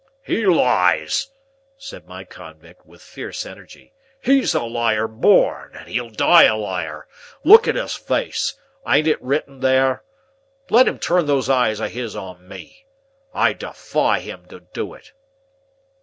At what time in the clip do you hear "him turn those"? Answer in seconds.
10.87-11.51